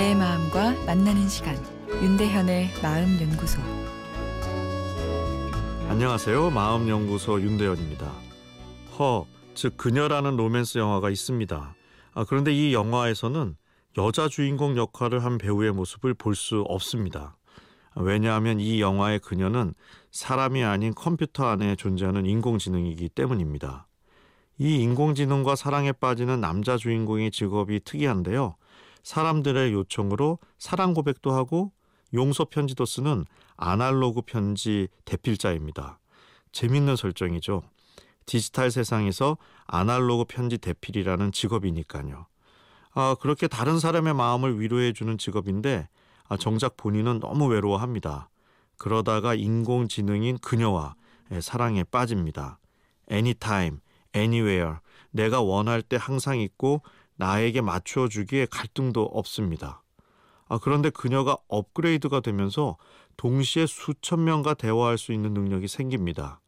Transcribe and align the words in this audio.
마음과 0.00 0.86
만나는 0.86 1.28
시간 1.28 1.54
윤대현의 2.02 2.70
마음 2.82 3.20
연구소 3.20 3.60
안녕하세요. 5.88 6.50
마음 6.50 6.88
연구소 6.88 7.40
윤대현입니다. 7.42 8.10
허, 8.98 9.26
즉 9.54 9.76
그녀라는 9.76 10.36
로맨스 10.36 10.78
영화가 10.78 11.10
있습니다. 11.10 11.74
아, 12.14 12.24
그런데 12.24 12.52
이 12.52 12.72
영화에서는 12.72 13.56
여자 13.98 14.28
주인공 14.28 14.76
역할을 14.78 15.22
한 15.22 15.36
배우의 15.36 15.72
모습을 15.72 16.14
볼 16.14 16.34
수 16.34 16.62
없습니다. 16.62 17.36
왜냐하면 17.94 18.58
이 18.58 18.80
영화의 18.80 19.18
그녀는 19.18 19.74
사람이 20.12 20.64
아닌 20.64 20.94
컴퓨터 20.94 21.44
안에 21.46 21.76
존재하는 21.76 22.24
인공지능이기 22.24 23.10
때문입니다. 23.10 23.86
이 24.58 24.76
인공지능과 24.82 25.56
사랑에 25.56 25.92
빠지는 25.92 26.40
남자 26.40 26.76
주인공의 26.78 27.30
직업이 27.32 27.80
특이한데요. 27.84 28.56
사람들의 29.02 29.72
요청으로 29.72 30.38
사랑 30.58 30.94
고백도 30.94 31.32
하고 31.32 31.72
용서 32.14 32.44
편지도 32.44 32.84
쓰는 32.84 33.24
아날로그 33.56 34.22
편지 34.22 34.88
대필자입니다. 35.04 35.98
재밌는 36.52 36.96
설정이죠. 36.96 37.62
디지털 38.26 38.70
세상에서 38.70 39.38
아날로그 39.66 40.24
편지 40.24 40.58
대필이라는 40.58 41.32
직업이니까요. 41.32 42.26
아, 42.92 43.16
그렇게 43.20 43.46
다른 43.46 43.78
사람의 43.78 44.14
마음을 44.14 44.60
위로해주는 44.60 45.18
직업인데 45.18 45.88
아, 46.28 46.36
정작 46.36 46.76
본인은 46.76 47.20
너무 47.20 47.46
외로워합니다. 47.46 48.30
그러다가 48.76 49.34
인공지능인 49.34 50.38
그녀와 50.38 50.94
사랑에 51.40 51.84
빠집니다. 51.84 52.58
anytime, 53.10 53.78
anywhere, 54.16 54.76
내가 55.10 55.40
원할 55.40 55.82
때 55.82 55.96
항상 56.00 56.38
있고 56.40 56.82
나에게 57.20 57.60
맞추어 57.60 58.08
주기에 58.08 58.46
갈등도 58.46 59.02
없습니다. 59.02 59.82
아, 60.48 60.58
그런데 60.58 60.88
그녀가 60.88 61.36
업그레이드가 61.48 62.20
되면서 62.20 62.78
동시에 63.18 63.66
수천 63.66 64.24
명과 64.24 64.54
대화할 64.54 64.96
수 64.96 65.12
있는 65.12 65.34
능력이 65.34 65.68
생깁니다. 65.68 66.40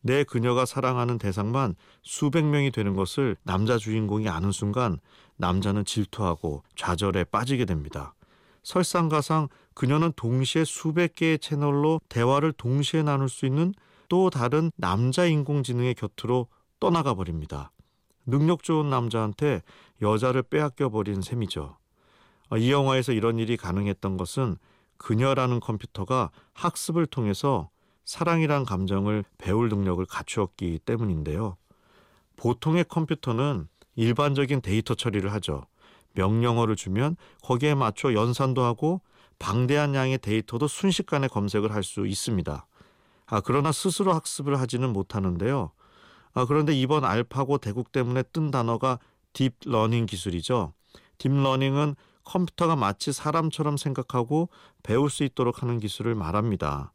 내 0.00 0.24
그녀가 0.24 0.64
사랑하는 0.64 1.18
대상만 1.18 1.74
수백 2.02 2.46
명이 2.46 2.70
되는 2.70 2.94
것을 2.94 3.36
남자 3.42 3.76
주인공이 3.76 4.26
아는 4.28 4.52
순간 4.52 5.00
남자는 5.36 5.84
질투하고 5.84 6.62
좌절에 6.76 7.24
빠지게 7.24 7.66
됩니다. 7.66 8.14
설상가상 8.62 9.48
그녀는 9.74 10.12
동시에 10.16 10.64
수백 10.64 11.14
개의 11.14 11.38
채널로 11.38 12.00
대화를 12.08 12.52
동시에 12.52 13.02
나눌 13.02 13.28
수 13.28 13.44
있는 13.44 13.74
또 14.08 14.30
다른 14.30 14.70
남자 14.76 15.26
인공지능의 15.26 15.94
곁으로 15.94 16.48
떠나가 16.80 17.12
버립니다. 17.12 17.70
능력 18.26 18.62
좋은 18.62 18.90
남자한테 18.90 19.62
여자를 20.02 20.42
빼앗겨 20.42 20.88
버린 20.90 21.22
셈이죠. 21.22 21.76
어, 22.50 22.56
이 22.56 22.70
영화에서 22.70 23.12
이런 23.12 23.38
일이 23.38 23.56
가능했던 23.56 24.16
것은 24.16 24.56
그녀라는 24.98 25.60
컴퓨터가 25.60 26.30
학습을 26.54 27.06
통해서 27.06 27.70
사랑이란 28.04 28.64
감정을 28.64 29.24
배울 29.38 29.68
능력을 29.68 30.04
갖추었기 30.06 30.80
때문인데요. 30.84 31.56
보통의 32.36 32.84
컴퓨터는 32.84 33.68
일반적인 33.96 34.60
데이터 34.60 34.94
처리를 34.94 35.32
하죠. 35.34 35.66
명령어를 36.14 36.76
주면 36.76 37.16
거기에 37.42 37.74
맞춰 37.74 38.12
연산도 38.12 38.62
하고 38.62 39.00
방대한 39.38 39.94
양의 39.94 40.18
데이터도 40.18 40.66
순식간에 40.68 41.28
검색을 41.28 41.72
할 41.74 41.82
수 41.82 42.06
있습니다. 42.06 42.66
아, 43.26 43.40
그러나 43.40 43.72
스스로 43.72 44.12
학습을 44.12 44.58
하지는 44.60 44.92
못하는데요. 44.92 45.72
아, 46.36 46.44
그런데 46.44 46.74
이번 46.74 47.06
알파고 47.06 47.56
대국 47.56 47.92
때문에 47.92 48.22
뜬 48.24 48.50
단어가 48.50 48.98
딥러닝 49.32 50.04
기술이죠. 50.04 50.74
딥러닝은 51.16 51.96
컴퓨터가 52.24 52.76
마치 52.76 53.10
사람처럼 53.10 53.78
생각하고 53.78 54.50
배울 54.82 55.08
수 55.08 55.24
있도록 55.24 55.62
하는 55.62 55.80
기술을 55.80 56.14
말합니다. 56.14 56.92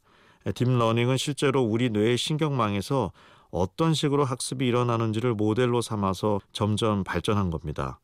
딥러닝은 0.54 1.18
실제로 1.18 1.64
우리 1.64 1.90
뇌의 1.90 2.20
신경망에서 2.20 3.12
어떤 3.50 3.96
식으로 3.96 4.26
학습이 4.26 4.68
일어나는지를 4.68 5.34
모델로 5.34 5.82
삼아서 5.82 6.40
점점 6.52 7.04
발전한 7.04 7.50
겁니다. 7.50 8.00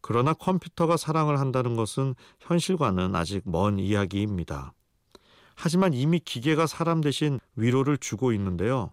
그러나 0.00 0.34
컴퓨터가 0.34 0.96
사랑을 0.96 1.40
한다는 1.40 1.74
것은 1.74 2.14
현실과는 2.38 3.16
아직 3.16 3.42
먼 3.44 3.80
이야기입니다. 3.80 4.72
하지만 5.56 5.94
이미 5.94 6.20
기계가 6.20 6.68
사람 6.68 7.00
대신 7.00 7.40
위로를 7.56 7.98
주고 7.98 8.32
있는데요. 8.32 8.92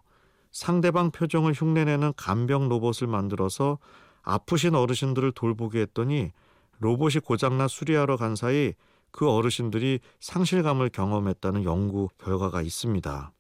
상대방 0.53 1.11
표정을 1.11 1.51
흉내내는 1.53 2.13
간병 2.15 2.69
로봇을 2.69 3.07
만들어서 3.07 3.79
아프신 4.21 4.75
어르신들을 4.75 5.33
돌보게 5.33 5.81
했더니 5.81 6.31
로봇이 6.79 7.15
고장나 7.25 7.67
수리하러 7.67 8.15
간 8.15 8.35
사이 8.35 8.73
그 9.11 9.29
어르신들이 9.29 9.99
상실감을 10.19 10.89
경험했다는 10.89 11.65
연구 11.65 12.07
결과가 12.23 12.61
있습니다. 12.61 13.31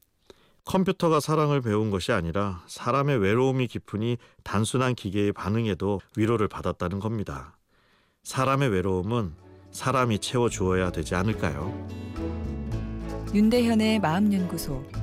컴퓨터가 0.65 1.19
사랑을 1.19 1.61
배운 1.61 1.91
것이 1.91 2.11
아니라 2.11 2.63
사람의 2.67 3.17
외로움이 3.17 3.67
깊으니 3.67 4.17
단순한 4.43 4.95
기계의 4.95 5.33
반응에도 5.33 5.99
위로를 6.15 6.47
받았다는 6.47 6.99
겁니다. 6.99 7.57
사람의 8.23 8.69
외로움은 8.69 9.35
사람이 9.71 10.19
채워주어야 10.19 10.91
되지 10.91 11.15
않을까요? 11.15 11.73
윤대현의 13.33 13.99
마음연구소 13.99 15.02